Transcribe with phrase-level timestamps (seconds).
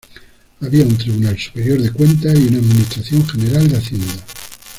[0.61, 4.23] Había un Tribunal Superior de Cuentas y una Administración General de Hacienda.